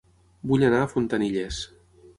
Vull 0.51 0.65
anar 0.69 0.81
a 0.85 0.89
Fontanilles 0.95 1.63